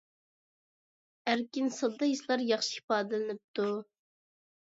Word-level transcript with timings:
ئەركىن، 1.33 1.67
ساددا 1.75 2.09
ھېسلار 2.11 2.43
ياخشى 2.47 2.79
ئىپادىلىنىپتۇ! 2.81 3.67